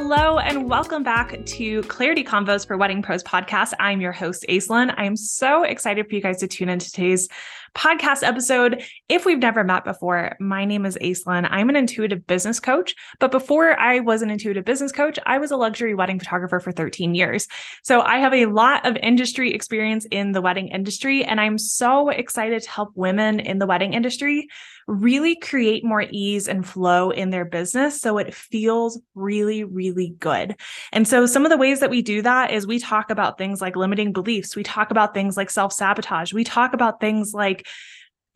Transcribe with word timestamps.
Hello, 0.00 0.38
and 0.38 0.70
welcome 0.70 1.02
back 1.02 1.44
to 1.44 1.82
Clarity 1.82 2.22
Convos 2.22 2.64
for 2.64 2.76
Wedding 2.76 3.02
Pros 3.02 3.24
podcast. 3.24 3.72
I'm 3.80 4.00
your 4.00 4.12
host, 4.12 4.46
Aislinn. 4.48 4.94
I'm 4.96 5.16
so 5.16 5.64
excited 5.64 6.08
for 6.08 6.14
you 6.14 6.20
guys 6.20 6.38
to 6.38 6.46
tune 6.46 6.68
in 6.68 6.78
today's 6.78 7.28
podcast 7.74 8.22
episode. 8.22 8.82
If 9.08 9.24
we've 9.24 9.38
never 9.38 9.64
met 9.64 9.84
before, 9.84 10.36
my 10.40 10.64
name 10.64 10.86
is 10.86 10.98
Aislinn. 11.00 11.48
I'm 11.50 11.68
an 11.68 11.76
intuitive 11.76 12.26
business 12.26 12.60
coach. 12.60 12.94
But 13.20 13.30
before 13.30 13.78
I 13.78 14.00
was 14.00 14.22
an 14.22 14.30
intuitive 14.30 14.64
business 14.64 14.92
coach, 14.92 15.18
I 15.26 15.38
was 15.38 15.50
a 15.50 15.56
luxury 15.56 15.94
wedding 15.94 16.18
photographer 16.18 16.60
for 16.60 16.72
13 16.72 17.14
years. 17.14 17.48
So 17.82 18.00
I 18.00 18.18
have 18.18 18.34
a 18.34 18.46
lot 18.46 18.86
of 18.86 18.96
industry 18.96 19.52
experience 19.52 20.06
in 20.10 20.32
the 20.32 20.42
wedding 20.42 20.68
industry. 20.68 21.24
And 21.24 21.40
I'm 21.40 21.58
so 21.58 22.08
excited 22.08 22.62
to 22.62 22.70
help 22.70 22.90
women 22.94 23.40
in 23.40 23.58
the 23.58 23.66
wedding 23.66 23.94
industry 23.94 24.48
really 24.88 25.36
create 25.36 25.84
more 25.84 26.06
ease 26.10 26.48
and 26.48 26.66
flow 26.66 27.10
in 27.10 27.28
their 27.28 27.44
business 27.44 28.00
so 28.00 28.16
it 28.16 28.34
feels 28.34 28.98
really, 29.14 29.62
really 29.62 30.16
good. 30.18 30.56
And 30.92 31.06
so, 31.06 31.26
some 31.26 31.44
of 31.44 31.50
the 31.50 31.58
ways 31.58 31.80
that 31.80 31.90
we 31.90 32.00
do 32.00 32.22
that 32.22 32.50
is 32.50 32.66
we 32.66 32.78
talk 32.78 33.10
about 33.10 33.36
things 33.36 33.60
like 33.60 33.76
limiting 33.76 34.12
beliefs, 34.12 34.56
we 34.56 34.62
talk 34.62 34.90
about 34.90 35.12
things 35.12 35.36
like 35.36 35.50
self 35.50 35.72
sabotage, 35.72 36.32
we 36.32 36.42
talk 36.42 36.72
about 36.72 37.00
things 37.00 37.34
like 37.34 37.67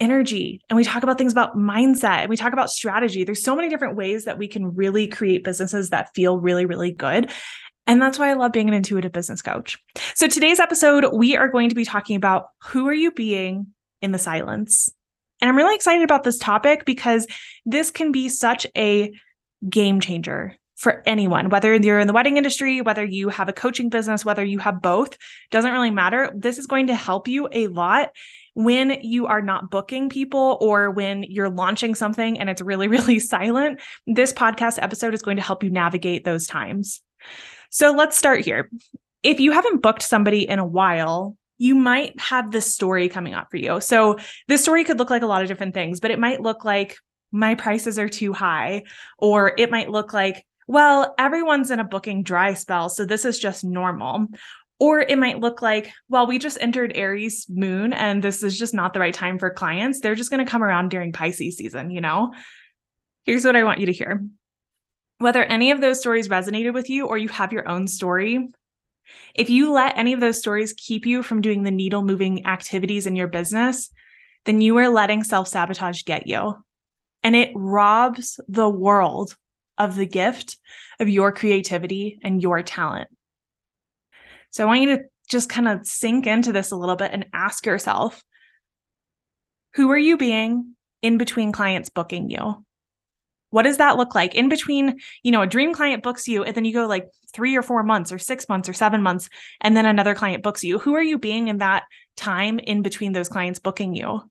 energy 0.01 0.61
and 0.69 0.77
we 0.77 0.83
talk 0.83 1.05
about 1.05 1.17
things 1.17 1.33
about 1.33 1.57
mindset 1.57 2.23
and 2.23 2.31
we 2.31 2.37
talk 2.37 2.53
about 2.53 2.71
strategy. 2.71 3.23
There's 3.23 3.45
so 3.45 3.55
many 3.55 3.69
different 3.69 3.97
ways 3.97 4.25
that 4.25 4.37
we 4.37 4.49
can 4.49 4.75
really 4.75 5.07
create 5.07 5.45
businesses 5.45 5.91
that 5.91 6.11
feel 6.15 6.39
really, 6.39 6.67
really 6.67 6.91
good. 6.91 7.31
And 7.87 8.01
that's 8.01 8.19
why 8.19 8.31
I 8.31 8.35
love 8.35 8.53
being 8.53 8.69
an 8.69 8.75
intuitive 8.75 9.13
business 9.13 9.43
coach. 9.43 9.79
So 10.15 10.27
today's 10.27 10.61
episode, 10.61 11.07
we 11.13 11.37
are 11.37 11.49
going 11.49 11.69
to 11.69 11.75
be 11.75 11.85
talking 11.85 12.17
about 12.17 12.47
who 12.63 12.89
are 12.89 12.95
you 12.95 13.13
being 13.13 13.69
in 14.01 14.13
the 14.13 14.19
silence? 14.19 14.89
And 15.41 15.49
I'm 15.49 15.57
really 15.57 15.75
excited 15.75 16.05
about 16.05 16.25
this 16.25 16.39
topic 16.39 16.85
because 16.85 17.27
this 17.65 17.91
can 17.91 18.13
be 18.13 18.29
such 18.29 18.67
a 18.77 19.13
game 19.69 20.01
changer 20.01 20.57
for 20.77 21.03
anyone, 21.07 21.49
whether 21.49 21.75
you're 21.75 22.01
in 22.01 22.09
the 22.09 22.13
wedding 22.13 22.37
industry, 22.37 22.81
whether 22.81 23.05
you 23.05 23.29
have 23.29 23.49
a 23.49 23.53
coaching 23.53 23.89
business, 23.89 24.25
whether 24.25 24.45
you 24.45 24.59
have 24.59 24.83
both, 24.83 25.17
doesn't 25.53 25.73
really 25.73 25.93
matter. 25.93 26.33
This 26.35 26.59
is 26.59 26.67
going 26.67 26.89
to 26.89 26.95
help 26.95 27.29
you 27.29 27.49
a 27.53 27.69
lot 27.69 28.11
when 28.55 28.99
you 29.03 29.27
are 29.27 29.43
not 29.43 29.71
booking 29.71 30.09
people 30.09 30.59
or 30.61 30.91
when 30.91 31.23
you're 31.23 31.51
launching 31.51 31.95
something 31.95 32.39
and 32.39 32.51
it's 32.51 32.63
really, 32.63 32.89
really 32.97 33.19
silent. 33.19 33.81
This 34.07 34.33
podcast 34.33 34.79
episode 34.81 35.15
is 35.15 35.23
going 35.23 35.37
to 35.37 35.43
help 35.43 35.63
you 35.63 35.71
navigate 35.71 36.25
those 36.25 36.47
times. 36.47 37.01
So 37.71 37.93
let's 37.93 38.17
start 38.17 38.45
here. 38.45 38.71
If 39.23 39.41
you 39.41 39.53
haven't 39.53 39.83
booked 39.83 40.03
somebody 40.03 40.49
in 40.49 40.59
a 40.59 40.67
while, 40.67 41.37
you 41.59 41.75
might 41.75 42.19
have 42.21 42.51
this 42.51 42.75
story 42.75 43.09
coming 43.09 43.35
up 43.35 43.49
for 43.51 43.57
you. 43.57 43.81
So 43.81 44.19
this 44.49 44.63
story 44.63 44.85
could 44.85 44.99
look 44.99 45.11
like 45.11 45.23
a 45.23 45.27
lot 45.27 45.43
of 45.43 45.49
different 45.49 45.75
things, 45.75 46.01
but 46.01 46.11
it 46.11 46.19
might 46.19 46.43
look 46.43 46.65
like 46.65 46.97
my 47.31 47.55
prices 47.55 47.99
are 47.99 48.09
too 48.09 48.33
high, 48.33 48.83
or 49.17 49.55
it 49.57 49.71
might 49.71 49.91
look 49.91 50.13
like, 50.13 50.45
well, 50.67 51.15
everyone's 51.19 51.71
in 51.71 51.81
a 51.81 51.85
booking 51.85 52.25
dry 52.25 52.55
spell. 52.55 52.89
So 52.89 53.05
this 53.05 53.25
is 53.25 53.39
just 53.39 53.65
normal. 53.65 54.27
Or 54.83 54.99
it 54.99 55.17
might 55.17 55.39
look 55.39 55.63
like, 55.63 55.93
well, 56.09 56.27
we 56.27 56.41
just 56.41 56.59
entered 56.61 56.91
Aries 56.97 57.47
moon 57.49 57.93
and 57.93 58.21
this 58.21 58.43
is 58.43 58.59
just 58.59 58.75
not 58.75 58.93
the 58.93 58.99
right 58.99 59.15
time 59.15 59.39
for 59.39 59.49
clients. 59.49 60.01
They're 60.01 60.17
just 60.17 60.29
going 60.29 60.45
to 60.45 60.51
come 60.51 60.65
around 60.65 60.89
during 60.89 61.13
Pisces 61.13 61.57
season, 61.57 61.93
you 61.93 62.01
know? 62.01 62.35
Here's 63.23 63.45
what 63.45 63.55
I 63.55 63.63
want 63.63 63.79
you 63.79 63.87
to 63.87 63.93
hear. 63.93 64.27
Whether 65.19 65.45
any 65.45 65.71
of 65.71 65.81
those 65.81 66.01
stories 66.01 66.29
resonated 66.29 66.75
with 66.75 66.91
you 66.91 67.07
or 67.07 67.17
you 67.17 67.29
have 67.29 67.53
your 67.53 67.69
own 67.69 67.87
story, 67.87 68.49
if 69.37 69.51
you 69.51 69.71
let 69.71 69.97
any 69.97 70.15
of 70.15 70.21
those 70.21 70.41
stories 70.41 70.75
keep 70.77 71.07
you 71.07 71.23
from 71.23 71.43
doing 71.43 71.63
the 71.63 71.71
needle 71.71 72.03
moving 72.03 72.45
activities 72.45 73.07
in 73.07 73.15
your 73.15 73.29
business, 73.29 73.89
then 74.47 74.61
you 74.61 74.77
are 74.79 74.89
letting 74.89 75.23
self 75.23 75.47
sabotage 75.47 76.03
get 76.03 76.27
you. 76.27 76.57
And 77.23 77.37
it 77.37 77.53
robs 77.55 78.41
the 78.49 78.69
world 78.69 79.37
of 79.79 79.95
the 79.95 80.07
gift 80.07 80.59
of 80.99 81.09
your 81.09 81.31
creativity 81.31 82.19
and 82.25 82.43
your 82.43 82.65
talent. 82.65 83.07
So 84.53 84.63
I 84.63 84.67
want 84.67 84.83
you 84.83 84.97
to 84.97 85.03
just 85.29 85.49
kind 85.49 85.67
of 85.67 85.87
sink 85.87 86.27
into 86.27 86.53
this 86.53 86.71
a 86.71 86.77
little 86.77 86.97
bit 86.97 87.11
and 87.13 87.27
ask 87.33 87.67
yourself 87.67 88.23
who 89.75 89.91
are 89.91 89.99
you 89.99 90.19
being 90.19 90.75
in 91.01 91.19
between 91.19 91.51
clients 91.51 91.89
booking 91.89 92.31
you? 92.31 92.65
What 93.51 93.63
does 93.63 93.79
that 93.79 93.97
look 93.97 94.15
like 94.15 94.35
in 94.35 94.49
between, 94.49 94.99
you 95.23 95.33
know, 95.33 95.43
a 95.43 95.47
dream 95.47 95.75
client 95.75 96.03
books 96.03 96.29
you 96.29 96.45
and 96.45 96.55
then 96.55 96.65
you 96.65 96.73
go 96.73 96.87
like 96.87 97.09
three 97.35 97.57
or 97.57 97.63
four 97.63 97.83
months 97.83 98.13
or 98.13 98.19
six 98.19 98.49
months 98.49 98.69
or 98.69 98.73
seven 98.73 99.03
months, 99.03 99.29
and 99.61 99.77
then 99.77 99.87
another 99.87 100.15
client 100.15 100.43
books 100.43 100.63
you? 100.63 100.79
Who 100.79 100.95
are 100.95 101.03
you 101.03 101.19
being 101.19 101.49
in 101.49 101.59
that 101.59 101.85
time 102.17 102.59
in 102.59 102.83
between 102.83 103.13
those 103.13 103.29
clients 103.29 103.59
booking 103.59 103.95
you? 103.95 104.23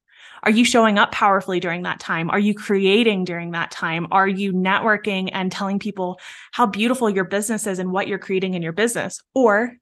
Are 0.43 0.51
you 0.51 0.65
showing 0.65 0.97
up 0.97 1.11
powerfully 1.11 1.59
during 1.59 1.83
that 1.83 1.99
time? 1.99 2.29
Are 2.29 2.39
you 2.39 2.53
creating 2.53 3.25
during 3.25 3.51
that 3.51 3.71
time? 3.71 4.07
Are 4.11 4.27
you 4.27 4.53
networking 4.53 5.29
and 5.33 5.51
telling 5.51 5.77
people 5.79 6.19
how 6.51 6.65
beautiful 6.65 7.09
your 7.09 7.25
business 7.25 7.67
is 7.67 7.79
and 7.79 7.91
what 7.91 8.07
you're 8.07 8.19
creating 8.19 8.53
in 8.55 8.61
your 8.61 8.73
business? 8.73 9.19
Or 9.35 9.77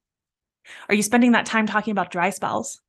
are 0.88 0.94
you 0.94 1.02
spending 1.02 1.32
that 1.32 1.46
time 1.46 1.66
talking 1.66 1.92
about 1.92 2.10
dry 2.10 2.30
spells? 2.30 2.80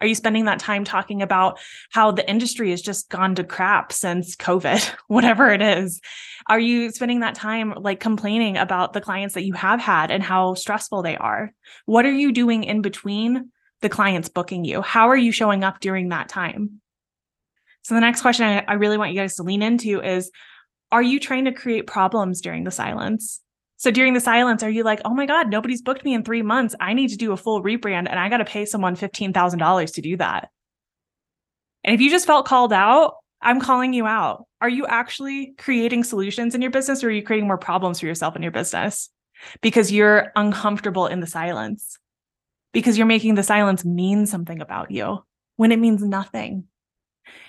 Are 0.00 0.06
you 0.06 0.14
spending 0.14 0.44
that 0.44 0.60
time 0.60 0.84
talking 0.84 1.22
about 1.22 1.58
how 1.90 2.12
the 2.12 2.28
industry 2.28 2.70
has 2.70 2.80
just 2.80 3.08
gone 3.08 3.34
to 3.34 3.44
crap 3.44 3.92
since 3.92 4.36
COVID, 4.36 4.80
whatever 5.08 5.50
it 5.50 5.60
is? 5.60 6.00
Are 6.48 6.60
you 6.60 6.90
spending 6.92 7.20
that 7.20 7.34
time 7.34 7.74
like 7.76 7.98
complaining 7.98 8.56
about 8.56 8.92
the 8.92 9.00
clients 9.00 9.34
that 9.34 9.44
you 9.44 9.54
have 9.54 9.80
had 9.80 10.10
and 10.10 10.22
how 10.22 10.54
stressful 10.54 11.02
they 11.02 11.16
are? 11.16 11.52
What 11.86 12.06
are 12.06 12.12
you 12.12 12.32
doing 12.32 12.64
in 12.64 12.80
between 12.80 13.50
the 13.80 13.88
clients 13.88 14.28
booking 14.28 14.64
you? 14.64 14.82
How 14.82 15.08
are 15.08 15.16
you 15.16 15.32
showing 15.32 15.64
up 15.64 15.80
during 15.80 16.10
that 16.10 16.28
time? 16.28 16.80
So, 17.82 17.94
the 17.94 18.00
next 18.00 18.22
question 18.22 18.46
I, 18.46 18.74
really 18.74 18.98
want 18.98 19.12
you 19.12 19.18
guys 19.18 19.36
to 19.36 19.42
lean 19.42 19.62
into 19.62 20.00
is 20.00 20.30
Are 20.92 21.02
you 21.02 21.18
trying 21.18 21.46
to 21.46 21.52
create 21.52 21.86
problems 21.86 22.40
during 22.40 22.64
the 22.64 22.70
silence? 22.70 23.40
So 23.78 23.92
during 23.92 24.12
the 24.12 24.20
silence, 24.20 24.64
are 24.64 24.70
you 24.70 24.82
like, 24.82 25.00
oh 25.04 25.14
my 25.14 25.24
God, 25.24 25.48
nobody's 25.48 25.82
booked 25.82 26.04
me 26.04 26.12
in 26.12 26.24
three 26.24 26.42
months. 26.42 26.74
I 26.80 26.94
need 26.94 27.10
to 27.10 27.16
do 27.16 27.30
a 27.30 27.36
full 27.36 27.62
rebrand 27.62 28.08
and 28.08 28.18
I 28.18 28.28
got 28.28 28.38
to 28.38 28.44
pay 28.44 28.64
someone 28.64 28.96
$15,000 28.96 29.94
to 29.94 30.00
do 30.02 30.16
that. 30.16 30.50
And 31.84 31.94
if 31.94 32.00
you 32.00 32.10
just 32.10 32.26
felt 32.26 32.44
called 32.44 32.72
out, 32.72 33.14
I'm 33.40 33.60
calling 33.60 33.92
you 33.92 34.04
out. 34.04 34.46
Are 34.60 34.68
you 34.68 34.84
actually 34.86 35.54
creating 35.58 36.02
solutions 36.02 36.56
in 36.56 36.60
your 36.60 36.72
business 36.72 37.04
or 37.04 37.06
are 37.06 37.12
you 37.12 37.22
creating 37.22 37.46
more 37.46 37.56
problems 37.56 38.00
for 38.00 38.06
yourself 38.06 38.34
in 38.34 38.42
your 38.42 38.50
business? 38.50 39.10
Because 39.62 39.92
you're 39.92 40.32
uncomfortable 40.34 41.06
in 41.06 41.20
the 41.20 41.28
silence, 41.28 41.96
because 42.72 42.98
you're 42.98 43.06
making 43.06 43.36
the 43.36 43.44
silence 43.44 43.84
mean 43.84 44.26
something 44.26 44.60
about 44.60 44.90
you 44.90 45.24
when 45.54 45.70
it 45.70 45.78
means 45.78 46.02
nothing 46.02 46.64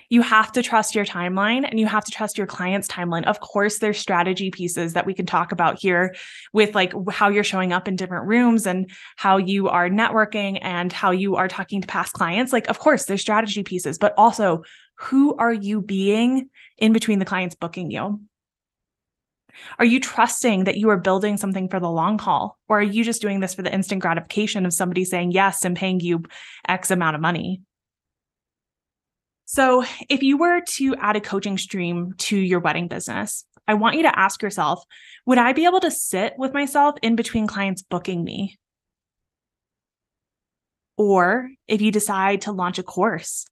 you 0.09 0.23
have 0.23 0.51
to 0.53 0.63
trust 0.63 0.95
your 0.95 1.05
timeline 1.05 1.67
and 1.69 1.79
you 1.79 1.85
have 1.85 2.03
to 2.03 2.11
trust 2.11 2.37
your 2.37 2.47
client's 2.47 2.87
timeline. 2.87 3.25
Of 3.25 3.39
course, 3.39 3.77
there's 3.77 3.99
strategy 3.99 4.49
pieces 4.49 4.93
that 4.93 5.05
we 5.05 5.13
can 5.13 5.27
talk 5.27 5.51
about 5.51 5.79
here 5.79 6.15
with 6.51 6.73
like 6.73 6.93
how 7.11 7.29
you're 7.29 7.43
showing 7.43 7.71
up 7.71 7.87
in 7.87 7.95
different 7.95 8.27
rooms 8.27 8.65
and 8.65 8.89
how 9.17 9.37
you 9.37 9.69
are 9.69 9.87
networking 9.87 10.57
and 10.61 10.91
how 10.91 11.11
you 11.11 11.35
are 11.35 11.47
talking 11.47 11.81
to 11.81 11.87
past 11.87 12.13
clients. 12.13 12.51
Like, 12.51 12.67
of 12.69 12.79
course, 12.79 13.05
there's 13.05 13.21
strategy 13.21 13.63
pieces, 13.63 13.99
but 13.99 14.15
also 14.17 14.63
who 14.95 15.35
are 15.35 15.53
you 15.53 15.81
being 15.81 16.49
in 16.77 16.91
between 16.91 17.19
the 17.19 17.25
clients 17.25 17.55
booking 17.55 17.91
you? 17.91 18.19
Are 19.77 19.85
you 19.85 19.99
trusting 19.99 20.65
that 20.65 20.77
you 20.77 20.89
are 20.89 20.97
building 20.97 21.37
something 21.37 21.69
for 21.69 21.79
the 21.79 21.89
long 21.89 22.17
haul? 22.17 22.57
Or 22.67 22.79
are 22.79 22.83
you 22.83 23.03
just 23.03 23.21
doing 23.21 23.39
this 23.39 23.53
for 23.53 23.61
the 23.61 23.73
instant 23.73 24.01
gratification 24.01 24.65
of 24.65 24.73
somebody 24.73 25.05
saying 25.05 25.31
yes 25.31 25.65
and 25.65 25.75
paying 25.75 25.99
you 25.99 26.23
X 26.67 26.91
amount 26.91 27.15
of 27.15 27.21
money? 27.21 27.61
So, 29.51 29.83
if 30.09 30.21
you 30.21 30.37
were 30.37 30.61
to 30.61 30.95
add 30.97 31.15
a 31.15 31.19
coaching 31.19 31.57
stream 31.57 32.13
to 32.19 32.37
your 32.37 32.59
wedding 32.59 32.87
business, 32.87 33.45
I 33.67 33.73
want 33.73 33.95
you 33.95 34.03
to 34.03 34.19
ask 34.19 34.43
yourself 34.43 34.83
would 35.25 35.39
I 35.39 35.53
be 35.53 35.65
able 35.65 35.79
to 35.79 35.89
sit 35.89 36.35
with 36.37 36.53
myself 36.53 36.97
in 37.01 37.15
between 37.15 37.47
clients 37.47 37.81
booking 37.81 38.23
me? 38.23 38.59
Or 40.97 41.49
if 41.67 41.81
you 41.81 41.91
decide 41.91 42.41
to 42.41 42.51
launch 42.51 42.77
a 42.77 42.83
course, 42.83 43.47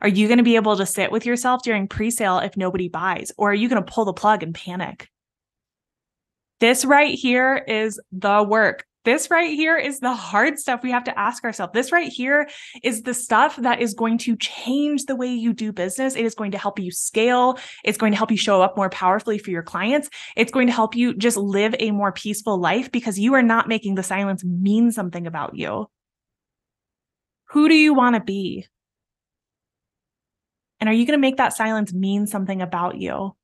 are 0.00 0.06
you 0.06 0.28
going 0.28 0.38
to 0.38 0.44
be 0.44 0.54
able 0.54 0.76
to 0.76 0.86
sit 0.86 1.10
with 1.10 1.26
yourself 1.26 1.64
during 1.64 1.88
pre 1.88 2.12
sale 2.12 2.38
if 2.38 2.56
nobody 2.56 2.88
buys? 2.88 3.32
Or 3.36 3.50
are 3.50 3.54
you 3.54 3.68
going 3.68 3.82
to 3.84 3.92
pull 3.92 4.04
the 4.04 4.12
plug 4.12 4.44
and 4.44 4.54
panic? 4.54 5.08
This 6.60 6.84
right 6.84 7.18
here 7.18 7.56
is 7.56 8.00
the 8.12 8.44
work. 8.44 8.86
This 9.04 9.30
right 9.30 9.52
here 9.52 9.76
is 9.76 10.00
the 10.00 10.14
hard 10.14 10.58
stuff 10.58 10.82
we 10.82 10.90
have 10.90 11.04
to 11.04 11.18
ask 11.18 11.44
ourselves. 11.44 11.74
This 11.74 11.92
right 11.92 12.10
here 12.10 12.48
is 12.82 13.02
the 13.02 13.12
stuff 13.12 13.56
that 13.56 13.82
is 13.82 13.92
going 13.92 14.16
to 14.18 14.34
change 14.36 15.04
the 15.04 15.14
way 15.14 15.28
you 15.28 15.52
do 15.52 15.72
business. 15.72 16.16
It 16.16 16.24
is 16.24 16.34
going 16.34 16.52
to 16.52 16.58
help 16.58 16.78
you 16.78 16.90
scale. 16.90 17.58
It's 17.84 17.98
going 17.98 18.12
to 18.12 18.16
help 18.16 18.30
you 18.30 18.38
show 18.38 18.62
up 18.62 18.78
more 18.78 18.88
powerfully 18.88 19.36
for 19.36 19.50
your 19.50 19.62
clients. 19.62 20.08
It's 20.36 20.50
going 20.50 20.68
to 20.68 20.72
help 20.72 20.96
you 20.96 21.14
just 21.14 21.36
live 21.36 21.74
a 21.78 21.90
more 21.90 22.12
peaceful 22.12 22.58
life 22.58 22.90
because 22.90 23.18
you 23.18 23.34
are 23.34 23.42
not 23.42 23.68
making 23.68 23.94
the 23.94 24.02
silence 24.02 24.42
mean 24.42 24.90
something 24.90 25.26
about 25.26 25.54
you. 25.54 25.90
Who 27.50 27.68
do 27.68 27.74
you 27.74 27.92
want 27.92 28.16
to 28.16 28.22
be? 28.22 28.66
And 30.80 30.88
are 30.88 30.94
you 30.94 31.04
going 31.04 31.18
to 31.18 31.20
make 31.20 31.36
that 31.36 31.54
silence 31.54 31.92
mean 31.92 32.26
something 32.26 32.62
about 32.62 32.96
you? 32.96 33.36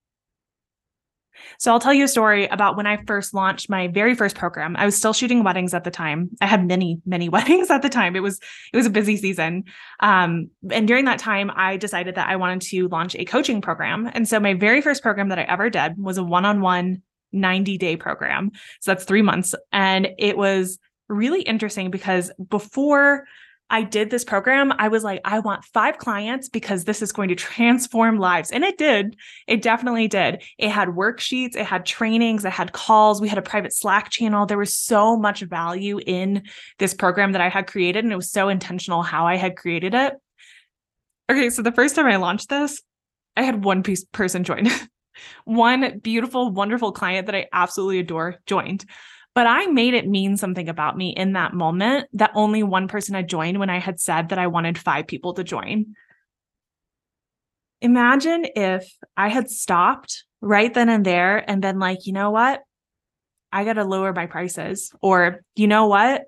So 1.58 1.72
I'll 1.72 1.80
tell 1.80 1.94
you 1.94 2.04
a 2.04 2.08
story 2.08 2.46
about 2.46 2.76
when 2.76 2.86
I 2.86 3.02
first 3.06 3.34
launched 3.34 3.68
my 3.68 3.88
very 3.88 4.14
first 4.14 4.36
program. 4.36 4.76
I 4.76 4.84
was 4.84 4.96
still 4.96 5.12
shooting 5.12 5.44
weddings 5.44 5.74
at 5.74 5.84
the 5.84 5.90
time. 5.90 6.30
I 6.40 6.46
had 6.46 6.66
many, 6.66 7.00
many 7.06 7.28
weddings 7.36 7.70
at 7.70 7.82
the 7.82 7.88
time. 7.88 8.16
It 8.16 8.20
was 8.20 8.40
it 8.72 8.76
was 8.76 8.86
a 8.86 8.90
busy 8.90 9.16
season. 9.16 9.64
Um, 10.00 10.50
and 10.70 10.86
during 10.86 11.04
that 11.06 11.18
time, 11.18 11.50
I 11.54 11.76
decided 11.76 12.14
that 12.16 12.28
I 12.28 12.36
wanted 12.36 12.62
to 12.68 12.88
launch 12.88 13.14
a 13.16 13.24
coaching 13.24 13.60
program. 13.60 14.10
And 14.12 14.28
so 14.28 14.40
my 14.40 14.54
very 14.54 14.80
first 14.80 15.02
program 15.02 15.28
that 15.28 15.38
I 15.38 15.42
ever 15.42 15.70
did 15.70 15.98
was 15.98 16.18
a 16.18 16.24
one-on-one 16.24 17.02
90 17.32 17.78
day 17.78 17.96
program. 17.96 18.50
So 18.80 18.90
that's 18.90 19.04
three 19.04 19.22
months. 19.22 19.54
And 19.72 20.08
it 20.18 20.36
was 20.36 20.78
really 21.08 21.42
interesting 21.42 21.90
because 21.90 22.30
before 22.48 23.24
I 23.70 23.84
did 23.84 24.10
this 24.10 24.24
program, 24.24 24.72
I 24.78 24.88
was 24.88 25.04
like, 25.04 25.20
I 25.24 25.38
want 25.38 25.64
five 25.64 25.96
clients 25.98 26.48
because 26.48 26.84
this 26.84 27.02
is 27.02 27.12
going 27.12 27.28
to 27.28 27.36
transform 27.36 28.18
lives. 28.18 28.50
And 28.50 28.64
it 28.64 28.76
did. 28.76 29.16
It 29.46 29.62
definitely 29.62 30.08
did. 30.08 30.42
It 30.58 30.70
had 30.70 30.88
worksheets, 30.88 31.56
it 31.56 31.64
had 31.64 31.86
trainings, 31.86 32.44
it 32.44 32.52
had 32.52 32.72
calls, 32.72 33.20
we 33.20 33.28
had 33.28 33.38
a 33.38 33.42
private 33.42 33.72
Slack 33.72 34.10
channel. 34.10 34.44
There 34.44 34.58
was 34.58 34.76
so 34.76 35.16
much 35.16 35.42
value 35.42 36.00
in 36.04 36.42
this 36.78 36.94
program 36.94 37.32
that 37.32 37.40
I 37.40 37.48
had 37.48 37.68
created, 37.68 38.04
and 38.04 38.12
it 38.12 38.16
was 38.16 38.30
so 38.30 38.48
intentional 38.48 39.02
how 39.02 39.26
I 39.26 39.36
had 39.36 39.56
created 39.56 39.94
it. 39.94 40.14
Okay, 41.30 41.48
so 41.48 41.62
the 41.62 41.72
first 41.72 41.94
time 41.94 42.06
I 42.06 42.16
launched 42.16 42.48
this, 42.48 42.82
I 43.36 43.42
had 43.42 43.64
one 43.64 43.84
piece 43.84 44.04
person 44.04 44.42
join. 44.42 44.68
one 45.44 46.00
beautiful, 46.00 46.50
wonderful 46.50 46.90
client 46.90 47.26
that 47.26 47.36
I 47.36 47.46
absolutely 47.52 48.00
adore 48.00 48.36
joined. 48.46 48.84
But 49.34 49.46
I 49.46 49.66
made 49.66 49.94
it 49.94 50.08
mean 50.08 50.36
something 50.36 50.68
about 50.68 50.96
me 50.96 51.10
in 51.10 51.34
that 51.34 51.54
moment 51.54 52.08
that 52.14 52.32
only 52.34 52.62
one 52.62 52.88
person 52.88 53.14
had 53.14 53.28
joined 53.28 53.58
when 53.58 53.70
I 53.70 53.78
had 53.78 54.00
said 54.00 54.30
that 54.30 54.38
I 54.38 54.48
wanted 54.48 54.76
five 54.76 55.06
people 55.06 55.34
to 55.34 55.44
join. 55.44 55.94
Imagine 57.80 58.46
if 58.56 58.92
I 59.16 59.28
had 59.28 59.48
stopped 59.48 60.24
right 60.40 60.72
then 60.72 60.88
and 60.88 61.06
there 61.06 61.38
and 61.48 61.62
been 61.62 61.78
like, 61.78 62.06
you 62.06 62.12
know 62.12 62.30
what? 62.30 62.60
I 63.52 63.64
got 63.64 63.74
to 63.74 63.84
lower 63.84 64.12
my 64.12 64.26
prices. 64.26 64.92
Or, 65.00 65.42
you 65.54 65.66
know 65.66 65.86
what? 65.86 66.24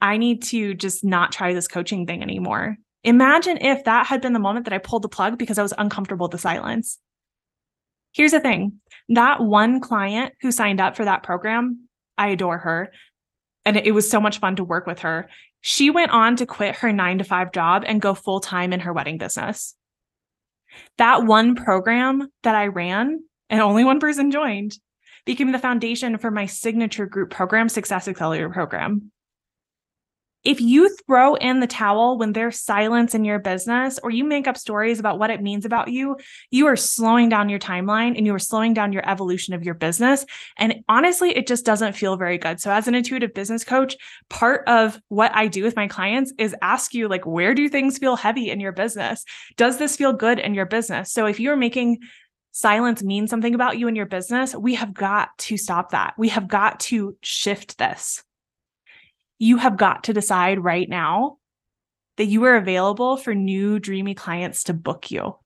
I 0.00 0.18
need 0.18 0.42
to 0.44 0.74
just 0.74 1.04
not 1.04 1.32
try 1.32 1.54
this 1.54 1.68
coaching 1.68 2.06
thing 2.06 2.22
anymore. 2.22 2.76
Imagine 3.02 3.58
if 3.58 3.84
that 3.84 4.06
had 4.06 4.20
been 4.20 4.32
the 4.32 4.38
moment 4.38 4.66
that 4.66 4.74
I 4.74 4.78
pulled 4.78 5.02
the 5.02 5.08
plug 5.08 5.38
because 5.38 5.58
I 5.58 5.62
was 5.62 5.74
uncomfortable 5.78 6.24
with 6.24 6.32
the 6.32 6.38
silence. 6.38 6.98
Here's 8.16 8.32
the 8.32 8.40
thing 8.40 8.80
that 9.10 9.42
one 9.42 9.80
client 9.80 10.32
who 10.40 10.50
signed 10.50 10.80
up 10.80 10.96
for 10.96 11.04
that 11.04 11.22
program 11.22 11.86
I 12.16 12.28
adore 12.28 12.56
her. 12.58 12.90
And 13.66 13.76
it 13.76 13.92
was 13.92 14.08
so 14.08 14.20
much 14.20 14.38
fun 14.38 14.56
to 14.56 14.64
work 14.64 14.86
with 14.86 15.00
her. 15.00 15.28
She 15.60 15.90
went 15.90 16.12
on 16.12 16.36
to 16.36 16.46
quit 16.46 16.76
her 16.76 16.92
nine 16.92 17.18
to 17.18 17.24
five 17.24 17.52
job 17.52 17.84
and 17.86 18.00
go 18.00 18.14
full 18.14 18.40
time 18.40 18.72
in 18.72 18.80
her 18.80 18.92
wedding 18.92 19.18
business. 19.18 19.74
That 20.96 21.24
one 21.24 21.56
program 21.56 22.28
that 22.42 22.54
I 22.54 22.68
ran 22.68 23.22
and 23.50 23.60
only 23.60 23.84
one 23.84 24.00
person 24.00 24.30
joined 24.30 24.78
became 25.26 25.52
the 25.52 25.58
foundation 25.58 26.16
for 26.16 26.30
my 26.30 26.46
signature 26.46 27.06
group 27.06 27.30
program, 27.30 27.68
Success 27.68 28.08
Accelerator 28.08 28.48
program 28.48 29.12
if 30.46 30.60
you 30.60 30.88
throw 31.06 31.34
in 31.34 31.58
the 31.58 31.66
towel 31.66 32.18
when 32.18 32.32
there's 32.32 32.60
silence 32.60 33.16
in 33.16 33.24
your 33.24 33.40
business 33.40 33.98
or 34.00 34.10
you 34.10 34.22
make 34.22 34.46
up 34.46 34.56
stories 34.56 35.00
about 35.00 35.18
what 35.18 35.28
it 35.28 35.42
means 35.42 35.64
about 35.64 35.88
you, 35.88 36.16
you 36.52 36.68
are 36.68 36.76
slowing 36.76 37.28
down 37.28 37.48
your 37.48 37.58
timeline 37.58 38.16
and 38.16 38.24
you 38.24 38.32
are 38.32 38.38
slowing 38.38 38.72
down 38.72 38.92
your 38.92 39.06
evolution 39.10 39.54
of 39.54 39.64
your 39.64 39.74
business. 39.74 40.24
And 40.56 40.84
honestly, 40.88 41.36
it 41.36 41.48
just 41.48 41.66
doesn't 41.66 41.94
feel 41.94 42.16
very 42.16 42.38
good. 42.38 42.60
So, 42.60 42.70
as 42.70 42.86
an 42.86 42.94
intuitive 42.94 43.34
business 43.34 43.64
coach, 43.64 43.96
part 44.30 44.62
of 44.68 45.00
what 45.08 45.34
I 45.34 45.48
do 45.48 45.64
with 45.64 45.74
my 45.74 45.88
clients 45.88 46.32
is 46.38 46.54
ask 46.62 46.94
you, 46.94 47.08
like, 47.08 47.26
where 47.26 47.52
do 47.52 47.68
things 47.68 47.98
feel 47.98 48.14
heavy 48.14 48.48
in 48.48 48.60
your 48.60 48.72
business? 48.72 49.24
Does 49.56 49.78
this 49.78 49.96
feel 49.96 50.12
good 50.12 50.38
in 50.38 50.54
your 50.54 50.66
business? 50.66 51.10
So, 51.10 51.26
if 51.26 51.40
you're 51.40 51.56
making 51.56 51.98
silence 52.52 53.02
mean 53.02 53.26
something 53.26 53.54
about 53.54 53.78
you 53.78 53.88
and 53.88 53.96
your 53.96 54.06
business, 54.06 54.54
we 54.54 54.76
have 54.76 54.94
got 54.94 55.36
to 55.38 55.56
stop 55.56 55.90
that. 55.90 56.14
We 56.16 56.28
have 56.28 56.46
got 56.46 56.78
to 56.80 57.16
shift 57.20 57.78
this 57.78 58.22
you 59.38 59.58
have 59.58 59.76
got 59.76 60.04
to 60.04 60.12
decide 60.12 60.62
right 60.62 60.88
now 60.88 61.38
that 62.16 62.26
you 62.26 62.44
are 62.44 62.56
available 62.56 63.16
for 63.16 63.34
new 63.34 63.78
dreamy 63.78 64.14
clients 64.14 64.64
to 64.64 64.74
book 64.74 65.10
you. 65.10 65.36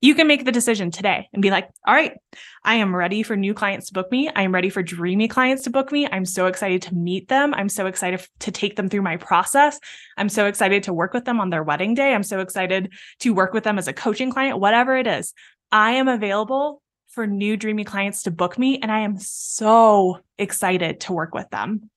You 0.00 0.16
can 0.16 0.26
make 0.26 0.44
the 0.44 0.50
decision 0.50 0.90
today 0.90 1.28
and 1.32 1.40
be 1.40 1.50
like, 1.50 1.68
all 1.86 1.94
right, 1.94 2.16
I 2.64 2.76
am 2.76 2.96
ready 2.96 3.22
for 3.22 3.36
new 3.36 3.54
clients 3.54 3.86
to 3.86 3.92
book 3.92 4.10
me. 4.10 4.28
I 4.28 4.42
am 4.42 4.52
ready 4.52 4.68
for 4.68 4.82
dreamy 4.82 5.28
clients 5.28 5.62
to 5.62 5.70
book 5.70 5.92
me. 5.92 6.08
I'm 6.10 6.24
so 6.24 6.46
excited 6.46 6.82
to 6.82 6.94
meet 6.94 7.28
them. 7.28 7.54
I'm 7.54 7.68
so 7.68 7.86
excited 7.86 8.26
to 8.40 8.50
take 8.50 8.74
them 8.74 8.88
through 8.88 9.02
my 9.02 9.16
process. 9.16 9.78
I'm 10.16 10.28
so 10.28 10.46
excited 10.46 10.82
to 10.84 10.92
work 10.92 11.14
with 11.14 11.24
them 11.24 11.38
on 11.38 11.50
their 11.50 11.62
wedding 11.62 11.94
day. 11.94 12.14
I'm 12.14 12.24
so 12.24 12.40
excited 12.40 12.92
to 13.20 13.32
work 13.32 13.52
with 13.52 13.62
them 13.62 13.78
as 13.78 13.86
a 13.86 13.92
coaching 13.92 14.32
client, 14.32 14.58
whatever 14.58 14.96
it 14.96 15.06
is. 15.06 15.34
I 15.70 15.92
am 15.92 16.08
available 16.08 16.82
for 17.06 17.24
new 17.28 17.56
dreamy 17.56 17.84
clients 17.84 18.24
to 18.24 18.32
book 18.32 18.58
me. 18.58 18.80
And 18.80 18.90
I 18.90 19.00
am 19.00 19.18
so 19.18 20.18
excited 20.36 21.00
to 21.00 21.12
work 21.12 21.32
with 21.32 21.48
them 21.50 21.91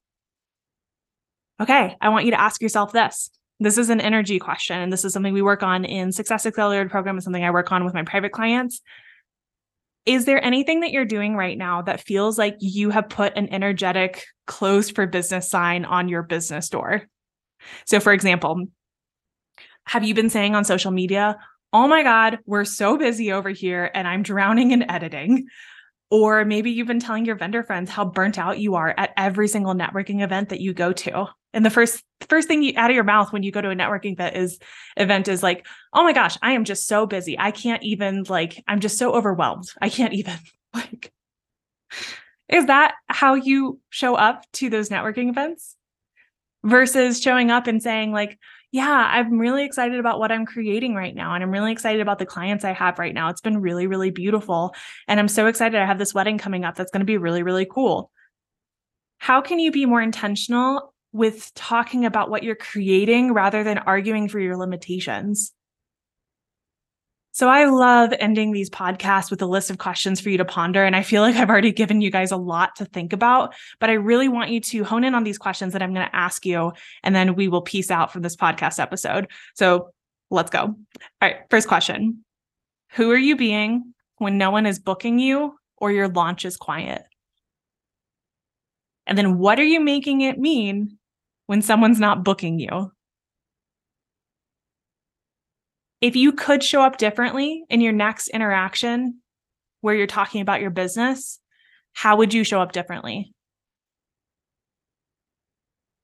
okay, 1.61 1.95
I 2.01 2.09
want 2.09 2.25
you 2.25 2.31
to 2.31 2.39
ask 2.39 2.61
yourself 2.61 2.91
this. 2.91 3.29
This 3.59 3.77
is 3.77 3.89
an 3.89 4.01
energy 4.01 4.39
question. 4.39 4.79
And 4.79 4.91
this 4.91 5.05
is 5.05 5.13
something 5.13 5.33
we 5.33 5.41
work 5.41 5.63
on 5.63 5.85
in 5.85 6.11
Success 6.11 6.45
Accelerator 6.45 6.89
program 6.89 7.15
and 7.15 7.23
something 7.23 7.43
I 7.43 7.51
work 7.51 7.71
on 7.71 7.85
with 7.85 7.93
my 7.93 8.03
private 8.03 8.33
clients. 8.33 8.81
Is 10.05 10.25
there 10.25 10.43
anything 10.43 10.81
that 10.81 10.91
you're 10.91 11.05
doing 11.05 11.35
right 11.35 11.57
now 11.57 11.81
that 11.83 12.01
feels 12.01 12.37
like 12.37 12.57
you 12.59 12.91
have 12.91 13.09
put 13.09 13.35
an 13.37 13.51
energetic 13.51 14.23
closed 14.45 14.93
for 14.93 15.07
business 15.07 15.49
sign 15.49 15.85
on 15.85 16.09
your 16.09 16.21
business 16.21 16.69
door? 16.69 17.03
So, 17.85 17.99
for 17.99 18.13
example, 18.13 18.65
have 19.85 20.03
you 20.03 20.13
been 20.13 20.29
saying 20.29 20.53
on 20.53 20.65
social 20.65 20.91
media, 20.91 21.37
oh 21.73 21.87
my 21.87 22.03
God, 22.03 22.39
we're 22.45 22.65
so 22.65 22.97
busy 22.97 23.31
over 23.31 23.49
here 23.49 23.89
and 23.93 24.07
I'm 24.07 24.21
drowning 24.21 24.71
in 24.71 24.89
editing? 24.91 25.47
Or 26.11 26.45
maybe 26.45 26.71
you've 26.71 26.87
been 26.87 26.99
telling 26.99 27.25
your 27.25 27.35
vendor 27.35 27.63
friends 27.63 27.89
how 27.89 28.05
burnt 28.05 28.37
out 28.37 28.59
you 28.59 28.75
are 28.75 28.93
at 28.95 29.11
every 29.17 29.47
single 29.47 29.73
networking 29.73 30.23
event 30.23 30.49
that 30.49 30.61
you 30.61 30.73
go 30.73 30.93
to. 30.93 31.27
And 31.55 31.65
the 31.65 31.69
first 31.69 32.03
first 32.29 32.47
thing 32.47 32.61
you 32.61 32.73
out 32.75 32.91
of 32.91 32.95
your 32.95 33.05
mouth 33.05 33.31
when 33.31 33.41
you 33.41 33.51
go 33.51 33.61
to 33.61 33.69
a 33.69 33.75
networking 33.75 34.11
event 34.11 34.35
is 34.35 34.59
event 34.97 35.27
is 35.29 35.41
like, 35.41 35.65
"Oh 35.93 36.03
my 36.03 36.13
gosh, 36.13 36.37
I 36.43 36.51
am 36.51 36.65
just 36.65 36.85
so 36.85 37.07
busy. 37.07 37.39
I 37.39 37.51
can't 37.51 37.81
even 37.81 38.25
like 38.27 38.61
I'm 38.67 38.81
just 38.81 38.99
so 38.99 39.13
overwhelmed. 39.13 39.71
I 39.81 39.89
can't 39.89 40.13
even 40.21 40.37
like 40.73 41.13
Is 42.49 42.67
that 42.67 42.95
how 43.07 43.35
you 43.35 43.79
show 43.89 44.15
up 44.15 44.43
to 44.53 44.69
those 44.69 44.89
networking 44.89 45.29
events? 45.29 45.75
Versus 46.63 47.21
showing 47.21 47.51
up 47.51 47.67
and 47.67 47.81
saying 47.81 48.11
like, 48.11 48.39
yeah, 48.71 49.09
I'm 49.13 49.37
really 49.37 49.63
excited 49.63 49.99
about 49.99 50.19
what 50.19 50.31
I'm 50.31 50.47
creating 50.47 50.95
right 50.95 51.13
now. 51.13 51.35
And 51.35 51.43
I'm 51.43 51.51
really 51.51 51.71
excited 51.71 52.01
about 52.01 52.17
the 52.17 52.25
clients 52.25 52.65
I 52.65 52.73
have 52.73 52.97
right 52.97 53.13
now. 53.13 53.29
It's 53.29 53.39
been 53.39 53.61
really, 53.61 53.85
really 53.85 54.09
beautiful. 54.09 54.73
And 55.07 55.19
I'm 55.19 55.27
so 55.27 55.45
excited. 55.45 55.79
I 55.79 55.85
have 55.85 55.99
this 55.99 56.15
wedding 56.15 56.39
coming 56.39 56.65
up 56.65 56.75
that's 56.75 56.89
going 56.89 57.01
to 57.01 57.05
be 57.05 57.17
really, 57.17 57.43
really 57.43 57.67
cool. 57.69 58.09
How 59.19 59.41
can 59.41 59.59
you 59.59 59.71
be 59.71 59.85
more 59.85 60.01
intentional 60.01 60.94
with 61.15 61.53
talking 61.55 62.03
about 62.03 62.29
what 62.29 62.43
you're 62.43 62.55
creating 62.55 63.31
rather 63.31 63.63
than 63.63 63.77
arguing 63.77 64.27
for 64.27 64.37
your 64.37 64.57
limitations? 64.57 65.53
So 67.31 67.47
I 67.47 67.65
love 67.65 68.13
ending 68.19 68.51
these 68.51 68.69
podcasts 68.69 69.31
with 69.31 69.41
a 69.41 69.45
list 69.45 69.69
of 69.69 69.77
questions 69.77 70.19
for 70.19 70.29
you 70.29 70.37
to 70.37 70.45
ponder. 70.45 70.83
And 70.83 70.93
I 70.93 71.03
feel 71.03 71.21
like 71.21 71.35
I've 71.35 71.49
already 71.49 71.71
given 71.71 72.01
you 72.01 72.11
guys 72.11 72.31
a 72.31 72.37
lot 72.37 72.75
to 72.77 72.85
think 72.85 73.13
about, 73.13 73.55
but 73.79 73.89
I 73.89 73.93
really 73.93 74.27
want 74.27 74.49
you 74.49 74.59
to 74.59 74.83
hone 74.83 75.05
in 75.05 75.15
on 75.15 75.23
these 75.23 75.37
questions 75.37 75.71
that 75.71 75.81
I'm 75.81 75.93
going 75.93 76.05
to 76.05 76.15
ask 76.15 76.45
you. 76.45 76.73
And 77.01 77.15
then 77.15 77.35
we 77.35 77.47
will 77.47 77.61
piece 77.61 77.91
out 77.91 78.11
from 78.11 78.21
this 78.21 78.35
podcast 78.35 78.77
episode. 78.77 79.27
So 79.53 79.91
let's 80.29 80.49
go. 80.49 80.59
All 80.59 80.77
right. 81.21 81.37
First 81.49 81.69
question 81.69 82.25
Who 82.91 83.09
are 83.11 83.17
you 83.17 83.37
being 83.37 83.93
when 84.17 84.37
no 84.37 84.51
one 84.51 84.65
is 84.65 84.79
booking 84.79 85.17
you 85.17 85.55
or 85.77 85.93
your 85.93 86.09
launch 86.09 86.43
is 86.43 86.57
quiet? 86.57 87.03
And 89.07 89.17
then 89.17 89.37
what 89.37 89.59
are 89.59 89.65
you 89.65 89.79
making 89.79 90.21
it 90.21 90.37
mean 90.37 90.97
when 91.47 91.61
someone's 91.61 91.99
not 91.99 92.23
booking 92.23 92.59
you? 92.59 92.91
if 96.05 96.15
you 96.15 96.31
could 96.31 96.63
show 96.63 96.83
up 96.83 96.97
differently 96.97 97.63
in 97.67 97.81
your 97.81 97.91
next 97.91 98.27
interaction 98.27 99.21
where 99.81 99.95
you're 99.95 100.05
talking 100.05 100.39
about 100.39 100.61
your 100.61 100.69
business, 100.69 101.39
how 101.93 102.17
would 102.17 102.31
you 102.31 102.43
show 102.43 102.61
up 102.61 102.73
differently? 102.73 103.33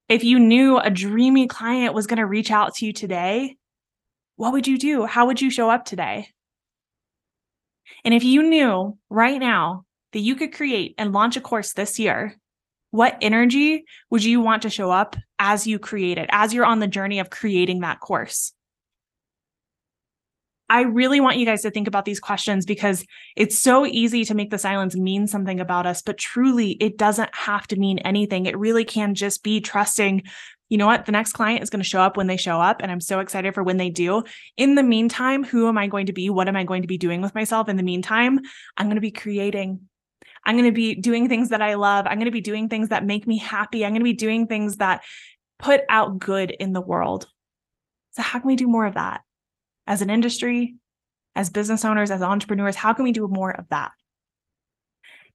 If 0.10 0.24
you 0.24 0.40
knew 0.40 0.80
a 0.80 0.90
dreamy 0.90 1.46
client 1.46 1.94
was 1.94 2.08
going 2.08 2.18
to 2.18 2.26
reach 2.26 2.50
out 2.50 2.74
to 2.76 2.86
you 2.88 2.94
today, 2.94 3.58
what 4.38 4.54
would 4.54 4.66
you 4.66 4.80
do? 4.80 5.06
How 5.06 5.28
would 5.28 5.40
you 5.40 5.52
show 5.52 5.70
up 5.70 5.86
today? 5.86 6.30
And 8.04 8.14
if 8.16 8.24
you 8.24 8.42
knew 8.42 8.98
right 9.12 9.40
now 9.40 9.86
that 10.14 10.20
you 10.20 10.36
could 10.36 10.52
create 10.52 10.96
and 10.98 11.14
launch 11.14 11.38
a 11.38 11.42
course 11.42 11.74
this 11.74 12.00
year, 12.00 12.36
what 12.90 13.20
energy 13.22 13.86
would 14.10 14.24
you 14.24 14.42
want 14.42 14.64
to 14.64 14.72
show 14.72 14.90
up 14.90 15.16
as 15.42 15.66
you 15.66 15.80
create 15.80 16.20
it, 16.20 16.30
as 16.32 16.54
you're 16.54 16.66
on 16.66 16.80
the 16.80 16.88
journey 16.88 17.18
of 17.18 17.32
creating 17.32 17.80
that 17.80 18.00
course? 18.00 18.54
I 20.70 20.82
really 20.84 21.20
want 21.20 21.38
you 21.38 21.46
guys 21.48 21.64
to 21.64 21.72
think 21.72 21.88
about 21.88 22.06
these 22.06 22.20
questions 22.20 22.66
because 22.66 23.04
it's 23.36 23.60
so 23.60 23.86
easy 23.86 24.24
to 24.26 24.36
make 24.36 24.52
the 24.52 24.60
silence 24.60 24.96
mean 24.96 25.28
something 25.28 25.60
about 25.60 25.88
us, 25.88 26.04
but 26.04 26.18
truly 26.18 26.74
it 26.74 26.98
doesn't 26.98 27.34
have 27.36 27.68
to 27.68 27.76
mean 27.76 27.98
anything. 28.00 28.46
It 28.46 28.58
really 28.58 28.86
can 28.86 29.16
just 29.16 29.44
be 29.44 29.60
trusting, 29.60 30.22
you 30.70 30.78
know 30.78 30.86
what, 30.86 31.08
the 31.08 31.12
next 31.12 31.34
client 31.34 31.64
is 31.64 31.72
going 31.72 31.84
to 31.84 31.90
show 31.90 32.02
up 32.02 32.16
when 32.16 32.28
they 32.28 32.38
show 32.38 32.62
up. 32.62 32.82
And 32.82 32.92
I'm 32.92 33.02
so 33.02 33.20
excited 33.20 33.54
for 33.54 33.64
when 33.64 33.78
they 33.78 33.90
do. 33.90 34.24
In 34.56 34.76
the 34.76 34.84
meantime, 34.84 35.44
who 35.44 35.68
am 35.68 35.78
I 35.78 35.88
going 35.88 36.06
to 36.06 36.14
be? 36.14 36.30
What 36.30 36.48
am 36.48 36.56
I 36.56 36.64
going 36.64 36.84
to 36.84 36.88
be 36.88 37.00
doing 37.00 37.22
with 37.22 37.36
myself? 37.36 37.68
In 37.68 37.78
the 37.78 37.84
meantime, 37.84 38.40
I'm 38.78 38.86
going 38.86 38.96
to 38.96 39.02
be 39.02 39.12
creating. 39.12 39.90
I'm 40.46 40.56
going 40.56 40.70
to 40.70 40.72
be 40.72 40.96
doing 40.96 41.30
things 41.30 41.50
that 41.50 41.62
I 41.62 41.76
love. 41.76 42.06
I'm 42.08 42.18
going 42.18 42.26
to 42.26 42.32
be 42.32 42.42
doing 42.42 42.70
things 42.70 42.90
that 42.90 43.06
make 43.06 43.28
me 43.28 43.38
happy. 43.38 43.86
I'm 43.86 43.92
going 43.92 44.02
to 44.02 44.06
be 44.06 44.14
doing 44.14 44.48
things 44.48 44.78
that 44.78 45.04
put 45.60 45.82
out 45.90 46.20
good 46.20 46.52
in 46.52 46.74
the 46.74 46.82
world. 46.82 47.28
So, 48.12 48.22
how 48.22 48.40
can 48.40 48.48
we 48.48 48.56
do 48.56 48.68
more 48.68 48.86
of 48.86 48.96
that? 48.96 49.22
as 49.88 50.02
an 50.02 50.10
industry, 50.10 50.76
as 51.36 51.50
business 51.50 51.86
owners, 51.86 52.12
as 52.12 52.22
entrepreneurs? 52.22 52.76
How 52.76 52.94
can 52.94 53.04
we 53.04 53.12
do 53.12 53.28
more 53.28 53.52
of 53.52 53.68
that? 53.70 53.92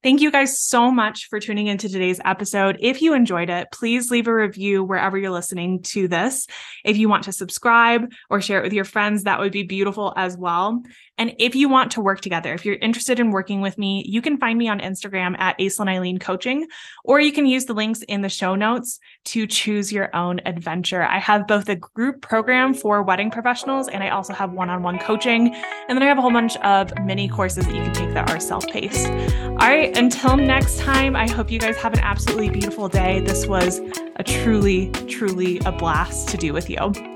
Thank 0.02 0.20
you 0.20 0.30
guys 0.30 0.60
so 0.60 0.90
much 0.90 1.26
for 1.28 1.40
tuning 1.40 1.66
into 1.66 1.88
today's 1.88 2.20
episode. 2.24 2.76
If 2.80 3.02
you 3.02 3.14
enjoyed 3.14 3.50
it, 3.50 3.68
please 3.72 4.10
leave 4.10 4.28
a 4.28 4.34
review 4.34 4.84
wherever 4.84 5.18
you're 5.18 5.30
listening 5.30 5.82
to 5.84 6.06
this. 6.06 6.46
If 6.84 6.96
you 6.96 7.08
want 7.08 7.24
to 7.24 7.32
subscribe 7.32 8.12
or 8.30 8.40
share 8.40 8.60
it 8.60 8.62
with 8.62 8.72
your 8.72 8.84
friends, 8.84 9.24
that 9.24 9.40
would 9.40 9.52
be 9.52 9.64
beautiful 9.64 10.12
as 10.16 10.36
well. 10.36 10.82
And 11.18 11.34
if 11.38 11.54
you 11.54 11.68
want 11.68 11.92
to 11.92 12.00
work 12.00 12.20
together, 12.20 12.52
if 12.52 12.64
you're 12.64 12.76
interested 12.76 13.18
in 13.18 13.30
working 13.30 13.60
with 13.60 13.78
me, 13.78 14.04
you 14.06 14.20
can 14.20 14.36
find 14.36 14.58
me 14.58 14.68
on 14.68 14.80
Instagram 14.80 15.38
at 15.38 15.58
Aislinn 15.58 15.88
Eileen 15.88 16.18
Coaching, 16.18 16.66
or 17.04 17.20
you 17.20 17.32
can 17.32 17.46
use 17.46 17.64
the 17.64 17.74
links 17.74 18.02
in 18.02 18.20
the 18.20 18.28
show 18.28 18.54
notes 18.54 18.98
to 19.26 19.46
choose 19.46 19.92
your 19.92 20.14
own 20.14 20.40
adventure. 20.44 21.02
I 21.02 21.18
have 21.18 21.46
both 21.46 21.68
a 21.68 21.76
group 21.76 22.20
program 22.20 22.74
for 22.74 23.02
wedding 23.02 23.30
professionals, 23.30 23.88
and 23.88 24.02
I 24.02 24.10
also 24.10 24.34
have 24.34 24.52
one 24.52 24.68
on 24.68 24.82
one 24.82 24.98
coaching. 24.98 25.54
And 25.88 25.96
then 25.96 26.02
I 26.02 26.06
have 26.06 26.18
a 26.18 26.22
whole 26.22 26.32
bunch 26.32 26.56
of 26.58 26.92
mini 27.04 27.28
courses 27.28 27.66
that 27.66 27.74
you 27.74 27.82
can 27.82 27.94
take 27.94 28.12
that 28.14 28.30
are 28.30 28.40
self 28.40 28.66
paced. 28.66 29.06
All 29.06 29.56
right, 29.56 29.96
until 29.96 30.36
next 30.36 30.78
time, 30.78 31.16
I 31.16 31.28
hope 31.30 31.50
you 31.50 31.58
guys 31.58 31.76
have 31.78 31.94
an 31.94 32.00
absolutely 32.00 32.50
beautiful 32.50 32.88
day. 32.88 33.20
This 33.20 33.46
was 33.46 33.80
a 34.16 34.22
truly, 34.22 34.90
truly 35.08 35.60
a 35.60 35.72
blast 35.72 36.28
to 36.28 36.36
do 36.36 36.52
with 36.52 36.68
you. 36.68 37.15